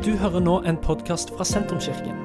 [0.00, 2.22] Du hører nå en podkast fra Sentrumskirken.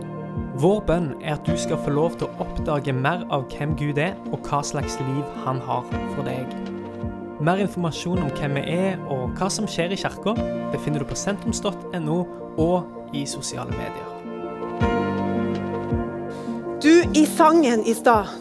[0.63, 3.99] Vår bønn er at du skal få lov til å oppdage mer av hvem Gud
[3.99, 5.83] er, og hva slags liv han har
[6.13, 6.53] for deg.
[7.44, 10.38] Mer informasjon om hvem vi er og hva som skjer i kirka,
[10.72, 12.17] befinner du på sentrums.no
[12.63, 14.07] og i sosiale medier.
[16.80, 18.31] Du, i sangen i stad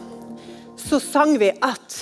[0.79, 2.01] så sang vi at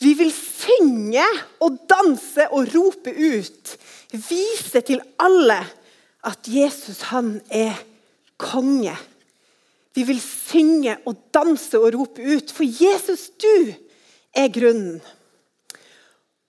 [0.00, 1.28] vi vil synge
[1.60, 3.78] og danse og rope ut.
[4.16, 5.60] Vise til alle
[6.24, 7.76] at Jesus, han er
[8.40, 8.94] konge.
[9.94, 13.74] Vi vil synge og danse og rope ut, for Jesus, du
[14.34, 14.98] er grunnen.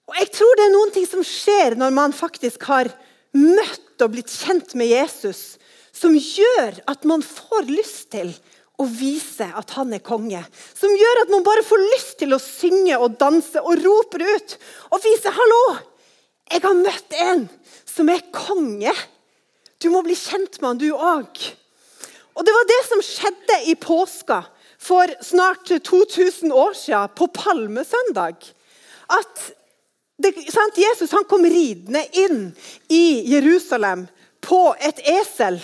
[0.06, 2.92] Og Jeg tror det er noen ting som skjer når man faktisk har
[3.36, 5.58] møtt og blitt kjent med Jesus,
[5.96, 8.34] som gjør at man får lyst til
[8.82, 10.42] å vise at han er konge.
[10.76, 14.58] Som gjør at man bare får lyst til å synge og danse og rope ut
[14.92, 15.78] og vise 'hallo'.
[16.52, 17.50] Jeg har møtt en
[17.86, 18.94] som er konge.
[19.86, 21.42] Du må bli kjent med han, du òg.
[22.36, 24.42] Og Det var det som skjedde i påska
[24.82, 28.50] for snart 2000 år siden, på palmesøndag.
[29.14, 29.44] At
[30.18, 32.50] det, sant, Jesus han kom ridende inn
[32.90, 34.08] i Jerusalem
[34.42, 35.62] på et esel.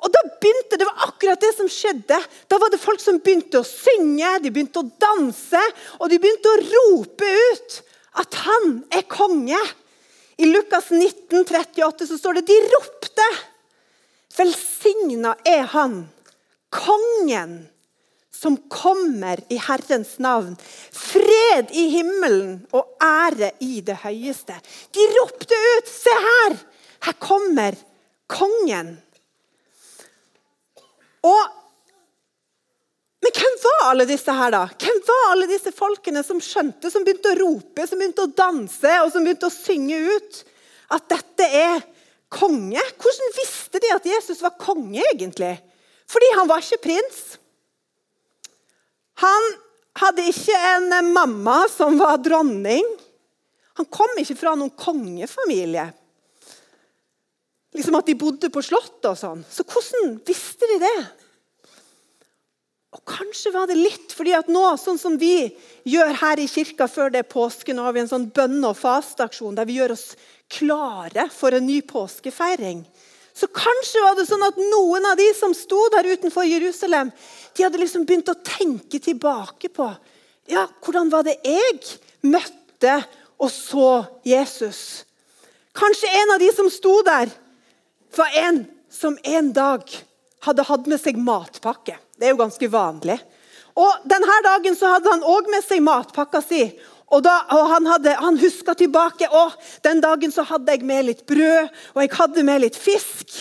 [0.00, 2.20] Og da begynte, Det var akkurat det som skjedde.
[2.48, 5.66] Da var det folk som begynte å synge, de begynte å danse,
[5.98, 7.82] og de begynte å rope ut
[8.22, 9.60] at han er konge.
[10.40, 13.26] I Lukas 19, 38 så står det de ropte.
[14.38, 15.98] Velsigna er han,
[16.72, 17.58] kongen
[18.40, 20.54] som kommer i Herrens navn.
[20.96, 24.56] Fred i himmelen og ære i det høyeste.
[24.96, 26.56] De ropte ut, se her!
[27.04, 27.76] Her kommer
[28.30, 28.94] kongen.
[31.20, 31.56] Og
[33.20, 34.62] men hvem var alle disse her da?
[35.10, 39.10] Var alle disse folkene som skjønte, som begynte å rope, som begynte å danse og
[39.12, 40.40] som begynte å synge ut
[40.94, 41.82] at dette er
[42.30, 42.82] konge?
[43.00, 45.56] Hvordan visste de at Jesus var konge, egentlig?
[46.10, 47.20] Fordi han var ikke prins.
[49.22, 49.48] Han
[50.00, 52.86] hadde ikke en mamma som var dronning.
[53.80, 55.88] Han kom ikke fra noen kongefamilie.
[57.76, 59.42] Liksom at de bodde på slottet og sånn.
[59.46, 60.96] Så hvordan visste de det?
[62.90, 65.52] Og Kanskje var det litt fordi at nå, sånn som vi
[65.86, 68.78] gjør her i kirka før det er påske, nå har vi en sånn bønne- og
[68.78, 70.08] fasteaksjon der vi gjør oss
[70.50, 72.82] klare for en ny påskefeiring.
[73.32, 77.12] Så kanskje var det sånn at noen av de som sto der utenfor Jerusalem,
[77.54, 79.86] de hadde liksom begynt å tenke tilbake på
[80.50, 81.78] ja, hvordan var det jeg
[82.26, 82.96] møtte
[83.40, 83.90] og så
[84.26, 85.06] Jesus.
[85.78, 87.30] Kanskje en av de som sto der,
[88.18, 89.86] var en som en dag
[90.46, 91.98] hadde hatt med seg matpakke.
[92.16, 93.18] Det er jo ganske vanlig.
[93.78, 96.64] Og Denne dagen så hadde han òg med seg matpakka si.
[97.10, 99.28] Og, da, og Han, hadde, han huska tilbake.
[99.28, 99.50] Å,
[99.84, 103.34] Den dagen så hadde jeg med litt brød og jeg hadde med litt fisk.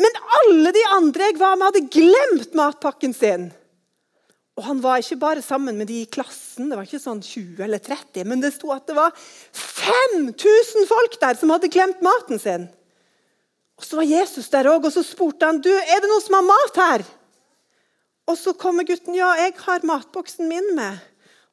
[0.00, 3.52] Men alle de andre jeg var med, hadde glemt matpakken sin.
[4.58, 7.62] Og Han var ikke bare sammen med de i klassen, det var ikke sånn 20
[7.66, 12.38] eller 30, men det sto at det var 5000 folk der som hadde glemt maten
[12.42, 12.68] sin.
[13.78, 16.38] Og Så var Jesus der òg, og så spurte han du, er det noen som
[16.38, 17.04] har mat her.
[18.30, 19.16] Og Så kommer gutten.
[19.18, 21.02] Ja, jeg har matboksen min med.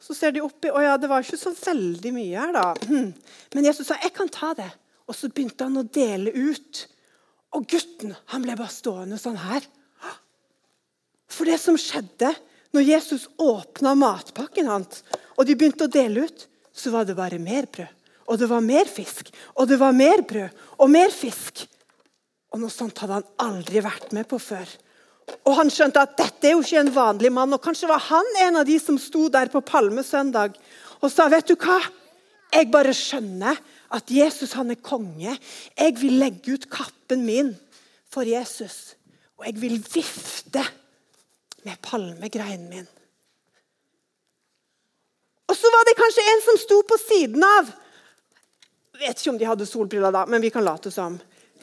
[0.02, 0.72] Så ser de oppi.
[0.72, 2.72] Å ja, det var ikke så veldig mye her, da.
[3.54, 4.70] Men Jesus sa jeg kan ta det.
[5.10, 6.86] Og så begynte han å dele ut.
[7.58, 9.66] Og gutten han ble bare stående sånn her.
[11.32, 12.34] For det som skjedde
[12.76, 15.02] når Jesus åpna matpakken hans,
[15.36, 17.92] og de begynte å dele ut, så var det bare mer brød.
[18.32, 19.32] Og det var mer fisk.
[19.60, 21.66] Og det var mer brød og mer fisk.
[22.52, 24.68] Og Noe sånt hadde han aldri vært med på før.
[25.48, 27.54] Og Han skjønte at dette er jo ikke en vanlig mann.
[27.54, 30.58] og Kanskje var han en av de som sto der på palmesøndag
[31.02, 31.80] og sa vet du hva?
[32.52, 33.58] Jeg bare skjønner
[33.96, 35.34] at Jesus han er konge.
[35.78, 37.54] Jeg vil legge ut kappen min
[38.12, 38.94] for Jesus.
[39.40, 40.64] Og jeg vil vifte
[41.66, 42.90] med palmegreinen min.
[45.50, 47.72] Og så var det kanskje en som sto på siden av.
[48.96, 51.18] Jeg vet ikke om de hadde solbriller da, men vi kan late som.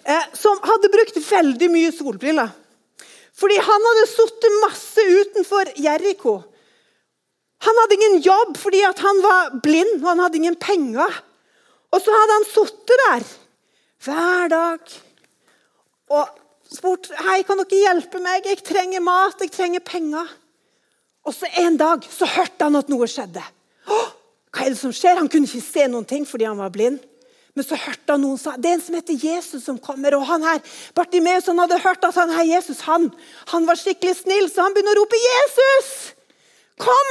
[0.05, 2.53] Eh, som hadde brukt veldig mye solbriller.
[3.39, 6.39] Fordi han hadde sittet masse utenfor Jeriko.
[7.67, 11.21] Han hadde ingen jobb fordi han var blind og han hadde ingen penger.
[11.95, 13.29] Og så hadde han sittet der
[14.05, 14.99] hver dag
[16.15, 16.29] og
[16.73, 18.47] spurt hei, kan dere hjelpe meg.
[18.47, 20.29] Jeg trenger mat, jeg trenger penger.
[21.27, 23.43] Og så En dag så hørte han at noe skjedde.
[23.89, 25.19] Hva er det som skjer?
[25.19, 27.03] Han kunne ikke se noen ting fordi han var blind.
[27.59, 30.15] Men så hørte han noen sa det er en som heter Jesus som kommer.
[30.15, 30.61] og han her,
[30.95, 33.09] Bartimeus han hadde hørt at han her Jesus han,
[33.51, 35.91] han var skikkelig snill, så han begynner å rope 'Jesus!
[36.79, 37.11] Kom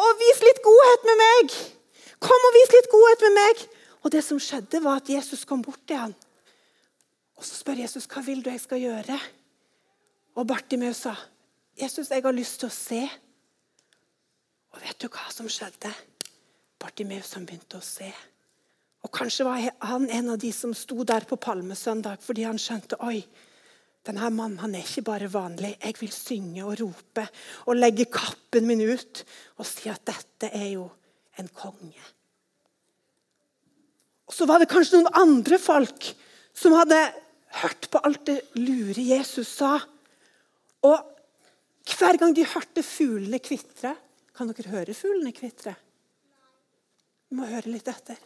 [0.00, 1.58] og vis litt godhet med meg!'
[2.24, 3.62] Kom og vis litt godhet med meg!
[4.00, 6.00] Og det som skjedde, var at Jesus kom bort til.
[6.00, 6.32] Og
[7.42, 9.20] Og Så spør Jesus hva vil du jeg skal gjøre.
[10.36, 11.16] Og Bartimeus sa,
[11.76, 13.10] 'Jesus, jeg har lyst til å se.'
[14.72, 15.92] Og vet du hva som skjedde?
[16.78, 18.12] Bartimeus han begynte å se.
[19.02, 23.00] Og Kanskje var han en av de som sto der på palmesøndag fordi han skjønte
[23.02, 23.18] oi,
[24.06, 25.76] denne mannen han er ikke bare vanlig.
[25.78, 27.26] Jeg vil synge og rope
[27.70, 29.22] og legge kappen min ut
[29.58, 30.88] og si at dette er jo
[31.38, 32.02] en konge.
[34.26, 36.08] Og Så var det kanskje noen andre folk
[36.56, 36.98] som hadde
[37.62, 39.76] hørt på alt det lure Jesus sa.
[40.82, 40.98] Og
[41.92, 43.96] hver gang de hørte fuglene kvitre
[44.32, 45.74] Kan dere høre fuglene kvitre?
[47.28, 48.16] Vi må høre litt etter.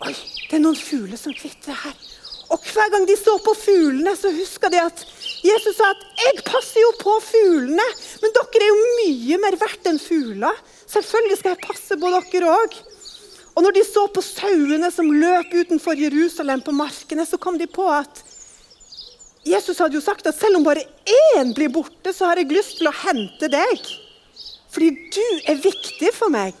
[0.00, 0.14] Oi,
[0.50, 1.96] det er noen fugler som kvitrer her.
[2.50, 5.04] Og hver gang de så på fuglene, så huska de at
[5.40, 9.86] Jesus sa at 'jeg passer jo på fuglene', men dere er jo mye mer verdt
[9.86, 10.56] enn fugler.
[10.86, 12.72] Selvfølgelig skal jeg passe på dere òg.
[13.56, 17.66] Og når de så på sauene som løp utenfor Jerusalem på markene, så kom de
[17.66, 18.22] på at
[19.44, 22.78] Jesus hadde jo sagt at selv om bare én blir borte, så har jeg lyst
[22.78, 24.09] til å hente deg.
[24.70, 26.54] Fordi du er viktig for meg.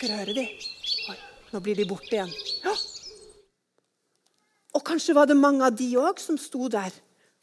[0.00, 0.46] Dere de.
[0.46, 1.16] de?
[1.50, 2.30] Nå blir de borte igjen.
[2.64, 2.72] Ja.
[4.78, 6.94] Og kanskje var det mange av de òg som sto der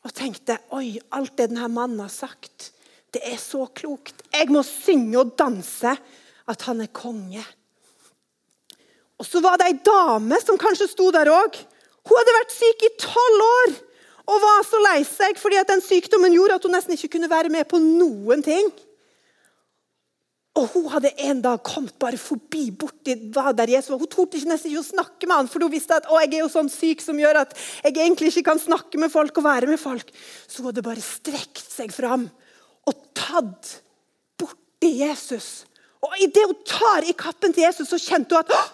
[0.05, 2.71] og tenkte Oi, alt det denne mannen har sagt,
[3.13, 4.23] det er så klokt.
[4.31, 5.93] Jeg må synge og danse
[6.47, 7.43] at han er konge.
[9.17, 11.57] Og så var det ei dame som kanskje sto der òg.
[12.07, 13.77] Hun hadde vært syk i tolv år
[14.27, 17.31] og var så lei seg fordi at den sykdommen gjorde at hun nesten ikke kunne
[17.31, 18.67] være med på noen ting.
[20.57, 23.99] Og Hun hadde en dag kommet bare forbi borti der Jesus var.
[24.01, 26.41] Hun torde nesten ikke å snakke med han, for hun visste at å, jeg er
[26.41, 27.53] jo sånn syk som gjør at
[27.83, 30.09] jeg egentlig ikke kan snakke med folk og være med folk.
[30.47, 32.25] Så hun hadde bare strekt seg fram
[32.89, 33.75] og tatt
[34.41, 35.67] borti Jesus.
[36.01, 38.73] Og Idet hun tar i kappen til Jesus, så kjente hun at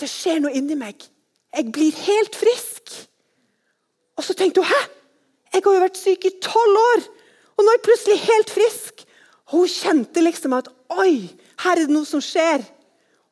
[0.00, 1.02] det skjer noe inni meg.
[1.52, 2.77] Jeg blir helt frisk.
[4.18, 4.80] Og så tenkte hun hæ?
[5.52, 7.04] Jeg har jo vært syk i tolv år,
[7.56, 9.04] og nå er jeg plutselig helt frisk.
[9.48, 10.68] Og hun kjente liksom at
[10.98, 11.28] Oi,
[11.64, 12.62] her er det noe som skjer.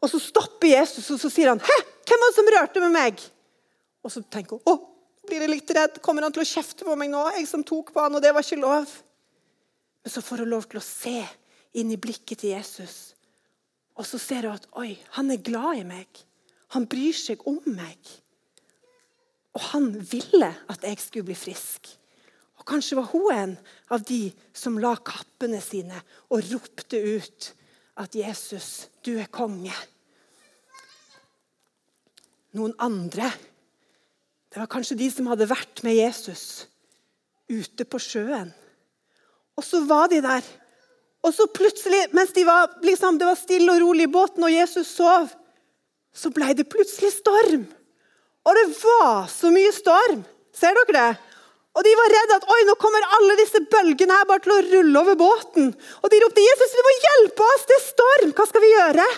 [0.02, 2.92] Og så stopper Jesus og så sier han, 'Hæ, hvem var det som rørte med
[2.92, 3.30] meg?'
[4.04, 4.74] Og så tenker hun, 'Å,
[5.26, 6.02] blir jeg litt redd.
[6.02, 8.34] Kommer han til å kjefte på meg nå?' Jeg som tok på han, og det
[8.34, 8.86] var ikke lov.
[10.04, 11.26] Men så får hun lov til å se
[11.74, 13.14] inn i blikket til Jesus.
[13.96, 16.06] Og så ser hun at 'Oi, han er glad i meg.
[16.68, 18.20] Han bryr seg om meg.'
[19.56, 21.88] Og han ville at jeg skulle bli frisk.
[22.60, 23.56] Og Kanskje var hun en
[23.94, 25.96] av de som la kappene sine
[26.28, 27.52] og ropte ut
[27.96, 29.72] at 'Jesus, du er konge'.
[32.52, 33.32] Noen andre
[34.56, 36.64] det var kanskje de som hadde vært med Jesus
[37.52, 38.54] ute på sjøen.
[39.52, 40.46] Og så var de der.
[41.20, 44.54] Og så plutselig, mens de var, liksom, det var stille og rolig i båten, og
[44.54, 45.28] Jesus sov,
[46.08, 47.66] så ble det plutselig storm.
[48.46, 50.22] Og det var så mye storm.
[50.54, 51.08] Ser dere det?
[51.76, 54.62] Og De var redde at oi, nå kommer alle disse bølgene her bare til å
[54.64, 55.72] rulle over båten.
[56.00, 58.32] Og De ropte Jesus, du må hjelpe oss, det er storm.
[58.36, 59.08] Hva skal vi gjøre?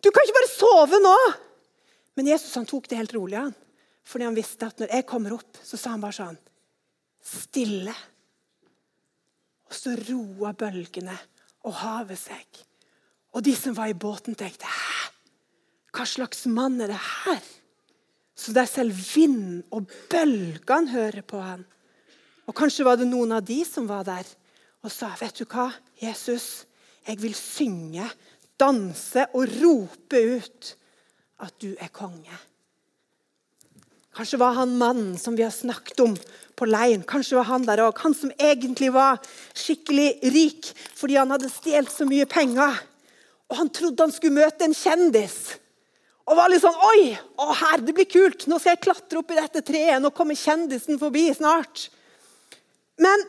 [0.00, 1.16] Du kan ikke bare sove nå.
[2.16, 3.36] Men Jesus han tok det helt rolig.
[3.36, 3.52] han.
[4.06, 6.40] Fordi han visste at når jeg kommer opp, så sa han bare sånn
[7.20, 7.92] Stille.
[9.68, 11.18] Og så roa bølgene
[11.68, 12.62] og havet seg.
[13.36, 15.12] Og de som var i båten, tenkte Hæ?
[15.92, 17.44] Hva slags mann er det her?
[18.40, 21.66] Så der selv vind og bølgene hører på han.
[22.48, 24.24] Og Kanskje var det noen av de som var der
[24.80, 25.66] og sa vet du hva,
[26.00, 26.64] Jesus,
[27.04, 28.06] jeg vil synge,
[28.60, 30.70] danse og rope ut
[31.44, 32.32] at du er konge.
[34.16, 36.16] Kanskje var han mannen som vi har snakket om
[36.58, 37.04] på leiren.
[37.06, 38.00] Kanskje var han der òg.
[38.02, 39.20] Han som egentlig var
[39.54, 42.80] skikkelig rik fordi han hadde stjålet så mye penger.
[43.52, 45.59] Og han trodde han skulle møte en kjendis.
[46.30, 47.10] Og var litt sånn Oi,
[47.42, 48.46] å her, det blir kult!
[48.46, 49.98] Nå skal jeg klatre opp i dette treet.
[49.98, 51.88] Nå kommer kjendisen forbi snart.
[53.00, 53.24] Men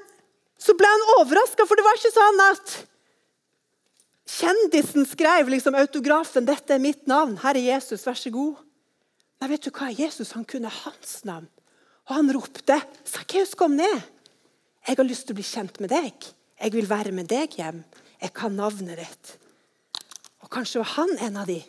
[0.61, 2.75] så ble han overraska, for det var ikke sånn at
[4.31, 7.39] kjendisen skrev liksom autografen 'Dette er mitt navn.
[7.41, 8.61] Herre Jesus, vær så god'.
[9.41, 9.89] Nei, vet du hva?
[9.89, 11.49] Jesus han kunne hans navn.
[12.05, 14.05] Og han ropte 'Sakkeus, kom ned'.
[14.85, 16.13] 'Jeg har lyst til å bli kjent med deg.
[16.61, 17.83] Jeg vil være med deg hjem.
[18.21, 19.37] Jeg kan navnet ditt.'
[20.45, 21.63] Og Kanskje var han en av de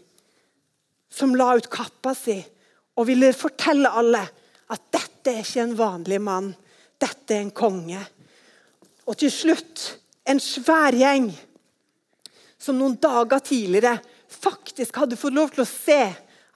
[1.13, 2.39] som la ut kappa si
[2.97, 4.23] og ville fortelle alle
[4.73, 6.51] at dette er ikke en vanlig mann.
[7.01, 8.01] Dette er en konge.
[9.09, 9.87] Og til slutt
[10.29, 11.31] en svær gjeng
[12.63, 13.97] som noen dager tidligere
[14.33, 16.03] faktisk hadde fått lov til å se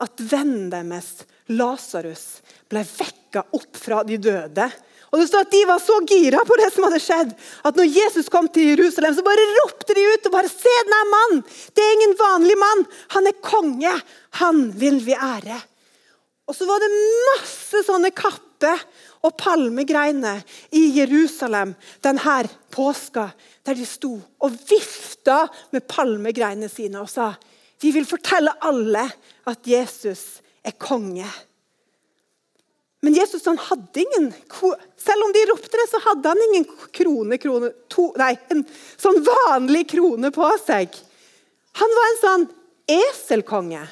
[0.04, 1.24] at vennen deres,
[1.56, 4.66] Lasarus, ble vekka opp fra de døde.
[5.16, 7.30] Og det står at De var så gira på det som hadde skjedd,
[7.64, 10.98] at når Jesus kom til Jerusalem, så bare ropte de ut og bare Se denne
[11.08, 11.40] mannen!
[11.72, 12.84] Det er ingen vanlig mann.
[13.16, 13.94] Han er konge.
[14.42, 15.56] Han vil vi ære.
[16.46, 16.92] Og så var det
[17.32, 18.84] masse sånne kapper
[19.24, 20.44] og palmegreiner
[20.76, 21.72] i Jerusalem
[22.04, 22.36] denne
[22.76, 23.30] påska,
[23.64, 27.32] der de sto og vifta med palmegreinene sine og sa
[27.82, 29.04] vi vil fortelle alle
[29.48, 31.26] at Jesus er konge.
[33.06, 34.32] Men Jesus han hadde ingen
[34.98, 38.64] Selv om de ropte det, så hadde han ingen krone, krone to, Nei, en
[38.98, 40.90] sånn vanlig krone på seg.
[41.78, 42.48] Han var en sånn
[42.96, 43.84] eselkonge.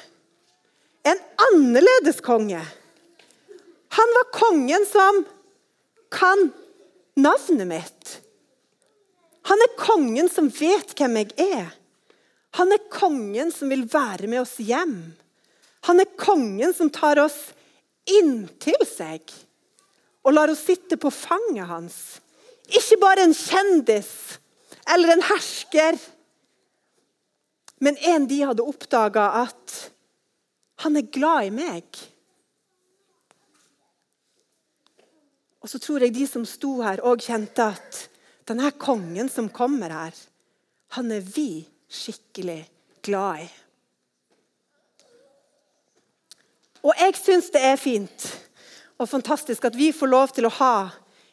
[1.07, 2.59] En annerledes konge.
[3.95, 5.23] Han var kongen som
[6.11, 6.49] kan
[7.15, 8.15] navnet mitt.
[9.47, 11.71] Han er kongen som vet hvem jeg er.
[12.59, 14.97] Han er kongen som vil være med oss hjem.
[15.87, 17.45] Han er kongen som tar oss
[18.09, 19.33] inntil seg
[20.25, 21.97] og lar oss sitte på fanget hans.
[22.65, 24.11] Ikke bare en kjendis
[24.93, 25.97] eller en hersker,
[27.81, 29.75] men en de hadde oppdaga at
[30.85, 32.01] han er glad i meg.
[35.65, 38.01] Og så tror jeg de som sto her, òg kjente at
[38.45, 40.17] denne kongen som kommer her,
[40.93, 42.61] han er vi skikkelig
[43.05, 43.47] glad i.
[46.85, 48.27] Og jeg syns det er fint
[49.01, 50.75] og fantastisk at vi får lov til å ha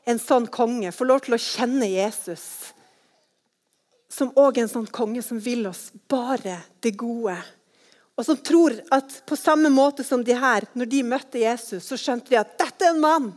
[0.09, 2.73] en sånn konge, får lov til å kjenne Jesus.
[4.11, 7.37] Som òg en sånn konge som vil oss bare det gode.
[8.17, 12.01] Og som tror at på samme måte som de her, når de møtte Jesus, så
[12.01, 13.31] skjønte de at dette er en mann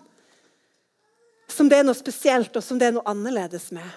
[1.51, 3.87] som det er noe spesielt og som det er noe annerledes med.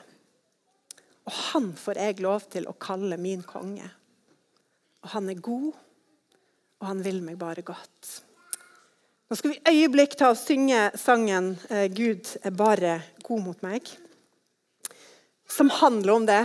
[1.28, 3.88] Og han får jeg lov til å kalle min konge.
[5.04, 5.72] Og han er god,
[6.78, 8.11] og han vil meg bare godt.
[9.28, 13.90] Nå skal vi øyeblikk ta og synge sangen eh, 'Gud er bare god mot meg',
[15.49, 16.44] som handler om det.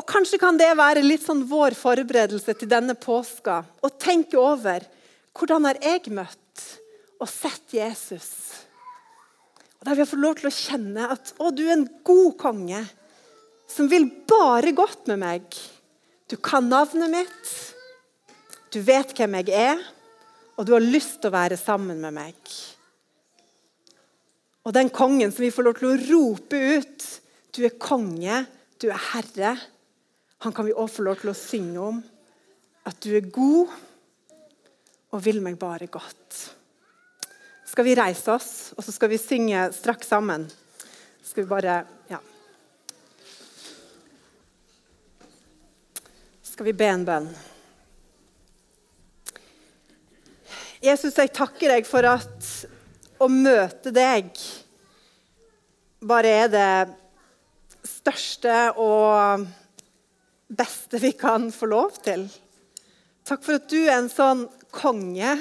[0.00, 3.60] Og Kanskje kan det være litt sånn vår forberedelse til denne påska.
[3.62, 4.86] Å tenke over
[5.36, 6.64] hvordan har jeg møtt
[7.20, 8.30] og sett Jesus
[9.80, 12.34] og Der vi har fått lov til å kjenne at å, du er en god
[12.40, 12.82] konge
[13.70, 15.46] som vil bare godt med meg.
[16.28, 17.52] Du kan navnet mitt,
[18.70, 19.80] du vet hvem jeg er,
[20.56, 22.54] og du har lyst til å være sammen med meg.
[24.66, 27.06] Og den kongen som vi får lov til å rope ut
[27.50, 28.44] Du er konge,
[28.78, 29.56] du er herre.
[30.46, 31.98] Han kan vi òg få lov til å synge om.
[32.86, 33.72] At du er god
[35.10, 36.38] og vil meg bare godt
[37.70, 40.48] skal vi reise oss, og så skal vi synge straks sammen.
[41.22, 42.18] Skal vi bare Ja.
[46.42, 47.28] Skal vi be en bønn?
[50.80, 52.46] Jesus, jeg takker deg for at
[53.20, 54.30] å møte deg
[56.00, 56.70] bare er det
[57.84, 59.44] største og
[60.48, 62.24] beste vi kan få lov til.
[63.28, 65.36] Takk for at du er en sånn konge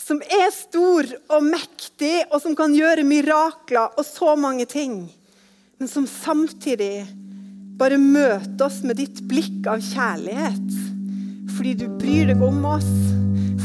[0.00, 5.02] som er stor og mektig, og som kan gjøre mirakler og så mange ting,
[5.78, 7.04] men som samtidig
[7.80, 10.72] bare møter oss med ditt blikk av kjærlighet.
[11.56, 12.88] Fordi du bryr deg om oss,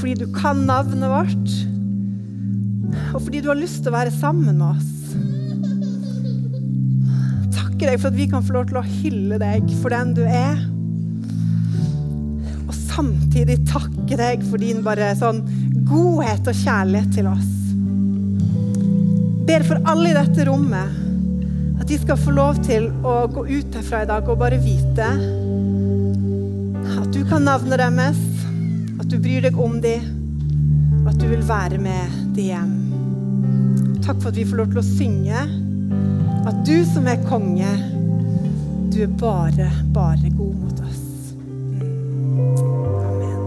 [0.06, 1.54] fordi du kan navnet vårt,
[3.16, 5.16] og fordi du har lyst til å være sammen med oss.
[7.56, 10.22] Takker deg for at vi kan få lov til å hylle deg for den du
[10.28, 10.62] er.
[12.68, 15.42] Og samtidig takke deg for din bare sånn
[15.90, 17.50] godhet og kjærlighet til oss.
[19.50, 23.82] Ber for alle i dette rommet at de skal få lov til å gå ut
[23.82, 25.10] herfra i dag og bare vite
[26.94, 28.25] at du kan navnet deres,
[29.06, 30.06] at du bryr deg om dem,
[31.04, 32.72] og at du vil være med dem hjem.
[34.02, 35.44] Takk for at vi får lov til å synge
[36.50, 37.70] at du som er konge,
[38.94, 41.04] du er bare, bare god mot oss.
[43.06, 43.46] Amen.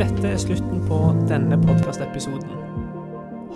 [0.00, 2.52] Dette er slutten på denne podkastepisoden.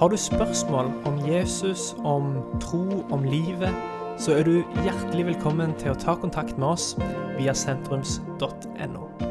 [0.00, 3.72] Har du spørsmål om Jesus, om tro, om livet,
[4.16, 6.94] så er du hjertelig velkommen til å ta kontakt med oss
[7.36, 9.23] via sentrums.no.